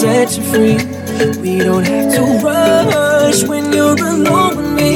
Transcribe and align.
set 0.00 0.36
you 0.36 0.44
free. 0.44 0.76
We 1.42 1.58
don't 1.58 1.84
have 1.84 2.14
to 2.14 2.22
rush 2.46 3.42
when 3.42 3.72
you're 3.72 3.98
alone 3.98 4.56
with 4.56 4.72
me. 4.80 4.92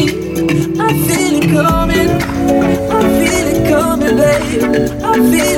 I 0.78 0.91
feel 1.06 1.34
it 1.41 1.48
coming. 1.50 2.09
I 2.98 3.03
feel 3.19 3.47
it 3.53 3.69
coming, 3.69 4.17
babe. 4.17 4.62
I 5.03 5.14
feel 5.31 5.52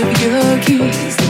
there 0.00 1.27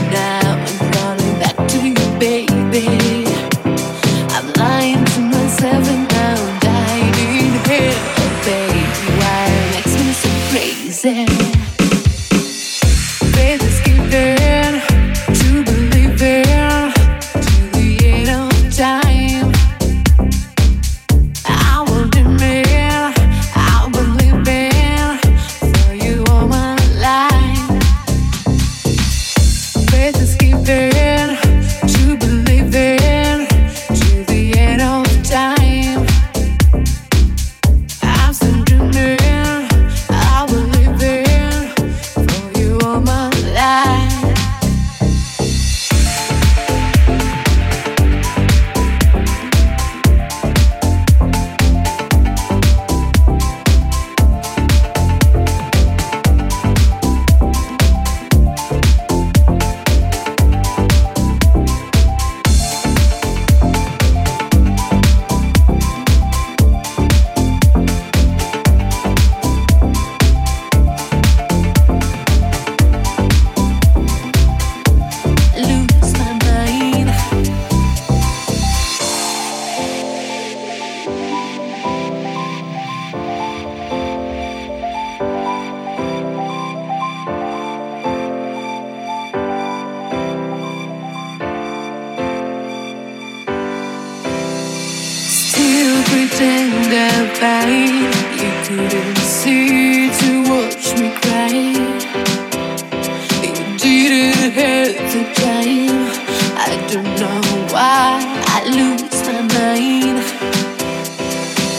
pretend 96.29 96.93
I 96.93 97.09
fight. 97.39 98.09
You 98.41 98.51
couldn't 98.65 99.17
see 99.17 100.09
to 100.19 100.31
watch 100.49 100.85
me 100.99 101.09
cry. 101.21 101.49
You 103.41 103.77
didn't 103.77 104.53
hurt 104.53 104.95
the 105.13 105.23
time. 105.41 105.99
I 106.57 106.69
don't 106.91 107.13
know 107.21 107.41
why 107.73 108.21
I 108.45 108.59
lose 108.77 109.19
my 109.27 109.41
mind. 109.57 110.19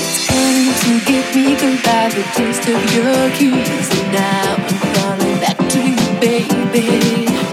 It's 0.03 0.27
coming 0.27 0.73
to 0.83 0.93
get 1.11 1.27
me 1.35 1.51
Goodbye, 1.61 2.11
the 2.11 2.25
taste 2.35 2.67
of 2.69 2.83
your 2.95 3.31
kiss, 3.37 3.91
and 3.99 4.13
now 4.13 4.55
I'm 4.57 4.79
falling 4.95 5.39
back 5.41 5.59
to 5.59 5.81
you, 5.81 6.21
baby. 6.21 7.50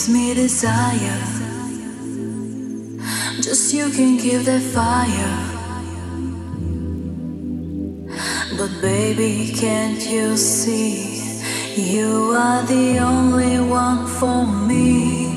gives 0.00 0.08
me 0.08 0.32
desire. 0.32 1.20
Just 3.42 3.74
you 3.74 3.90
can 3.90 4.16
give 4.16 4.46
that 4.46 4.62
fire. 4.62 5.34
But 8.56 8.70
baby, 8.80 9.52
can't 9.54 10.00
you 10.06 10.38
see? 10.38 11.20
You 11.76 12.32
are 12.34 12.62
the 12.62 12.98
only 12.98 13.60
one 13.60 14.06
for 14.06 14.46
me. 14.46 15.29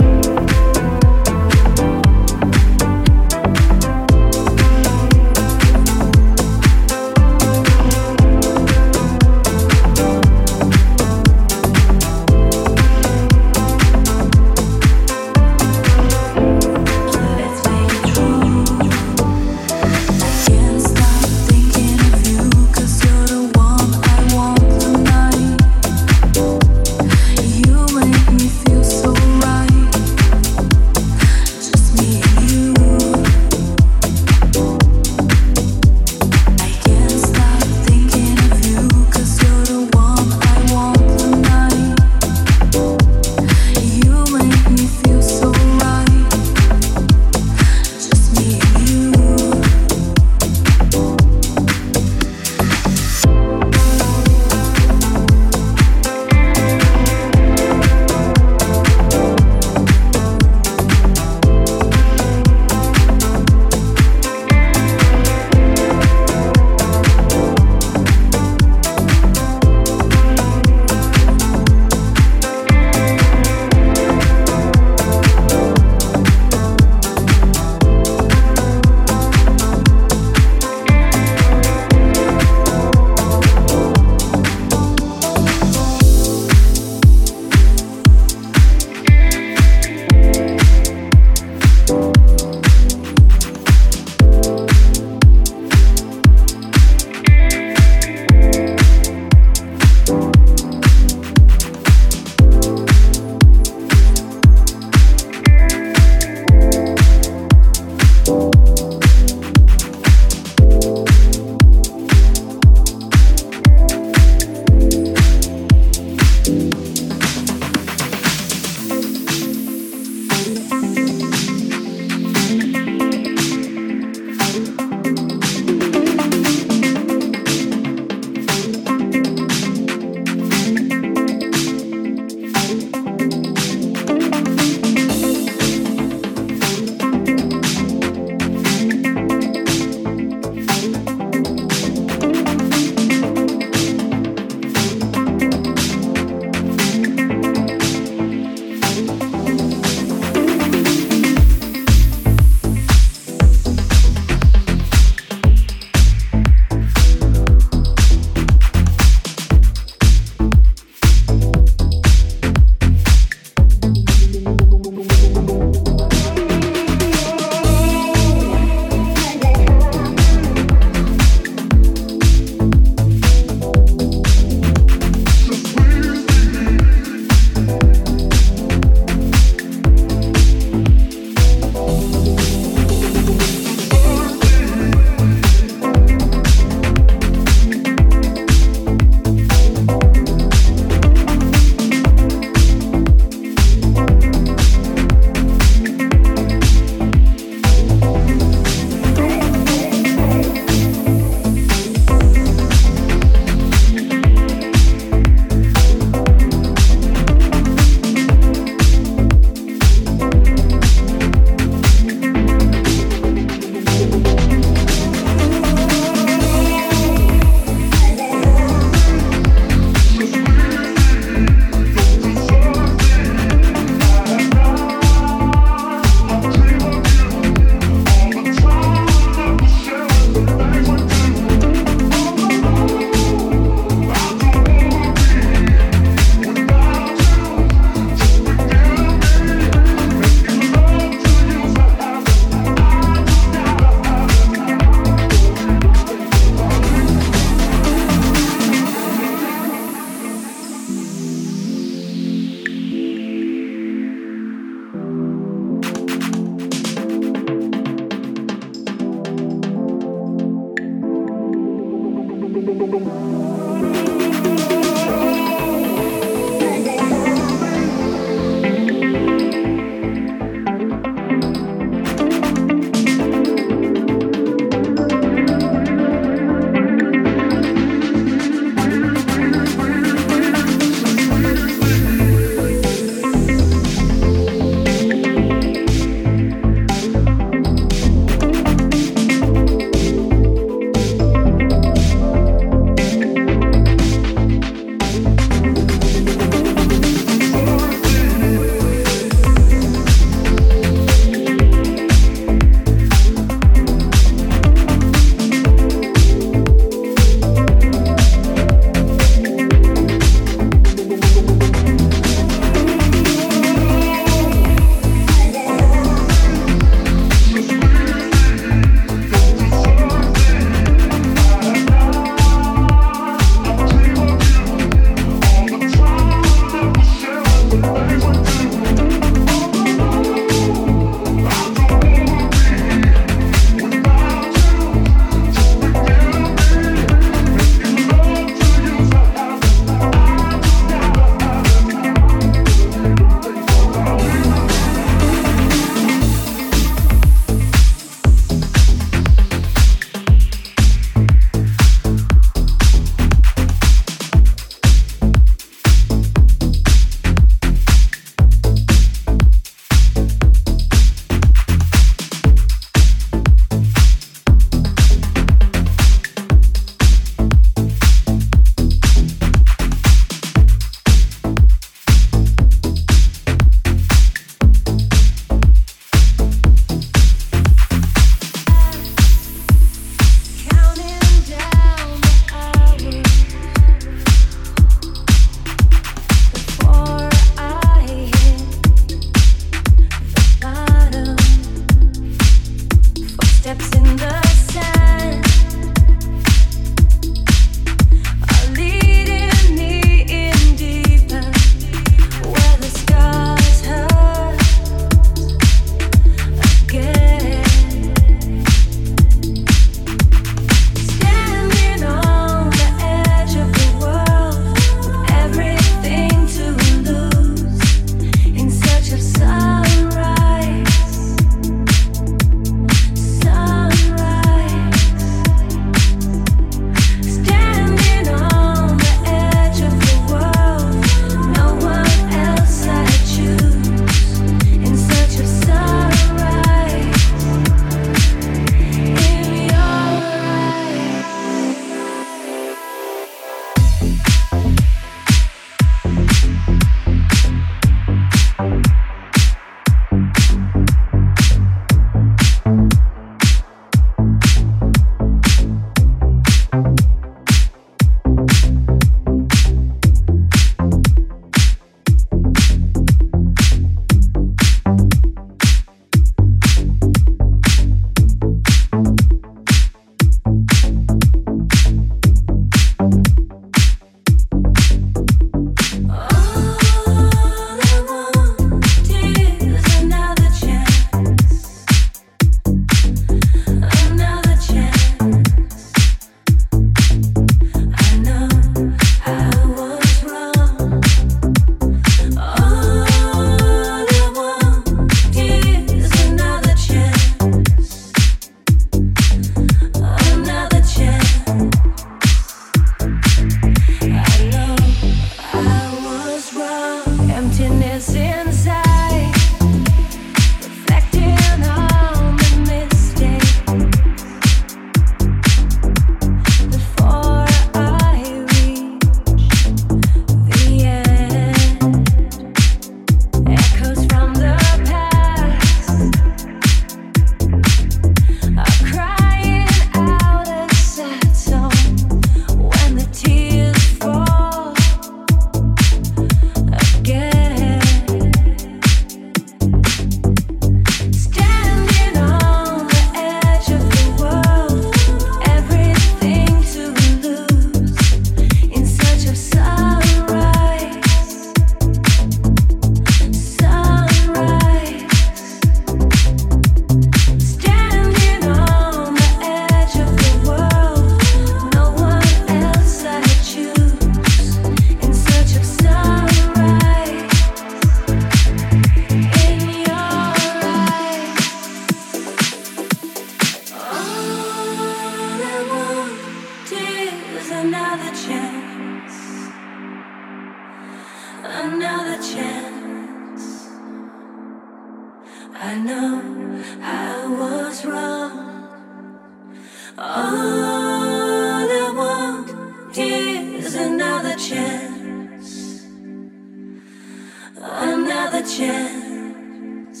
another 598.22 598.46
chance. 598.46 600.00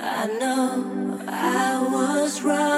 I 0.00 0.26
know 0.40 1.20
I 1.28 1.88
was 1.92 2.42
wrong. 2.42 2.69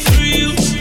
for 0.00 0.22
you 0.22 0.79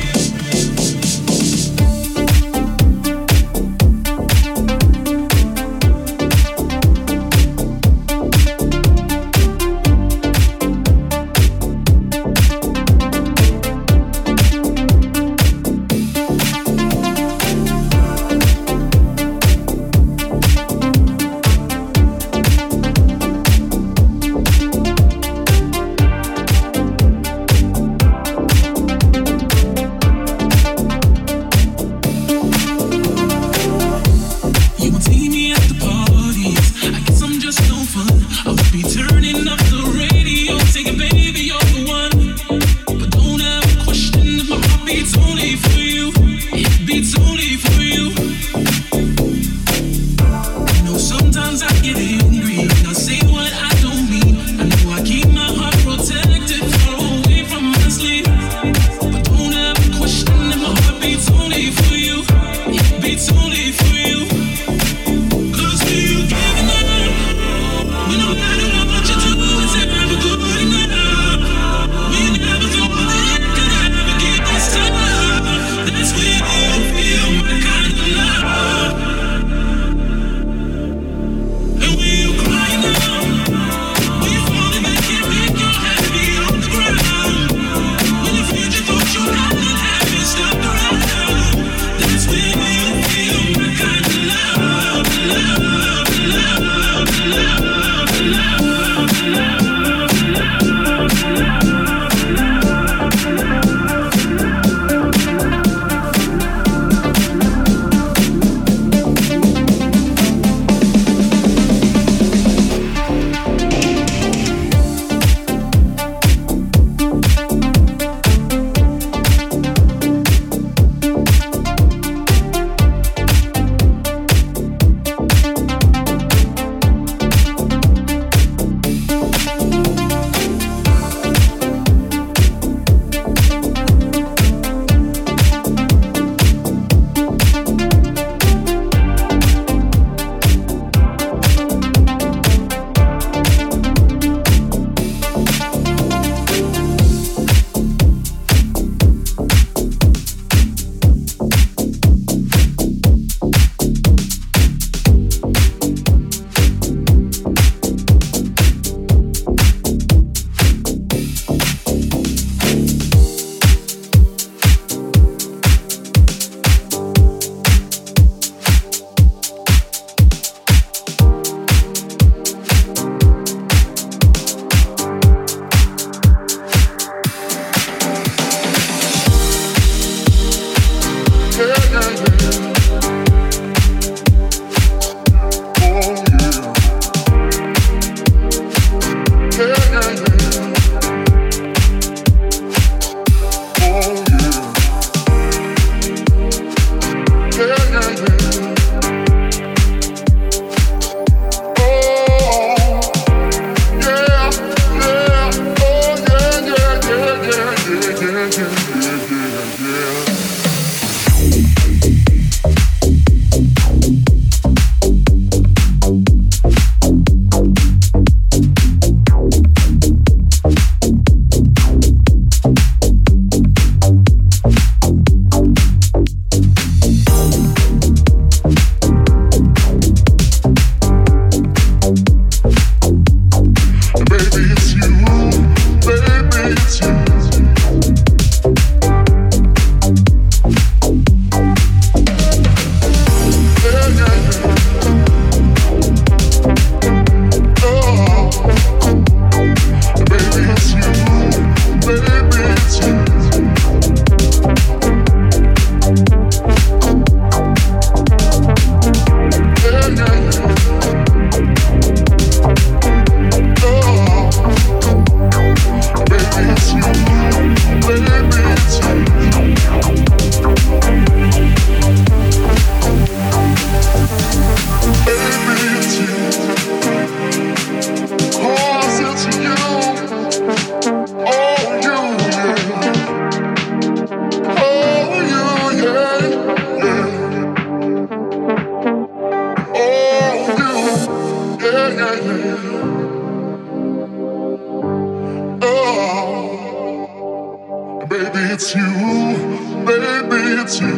it's 300.72 301.00
you. 301.02 301.14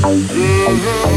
Mm-hmm. 0.04 1.11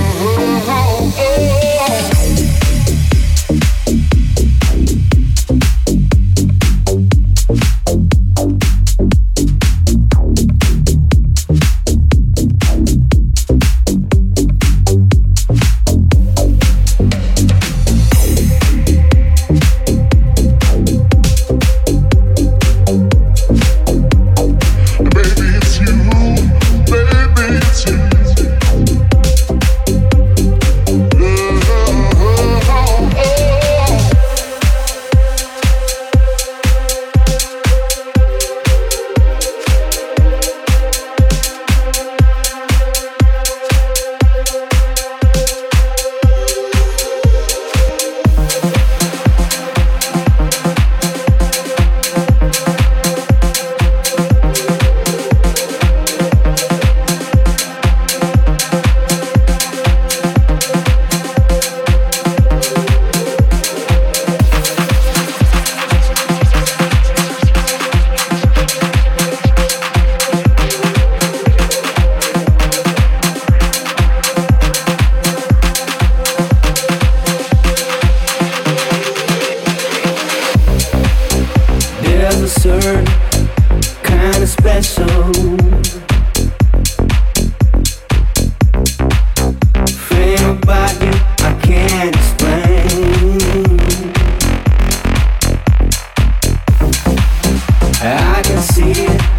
see 98.65 98.93
it. 98.93 99.34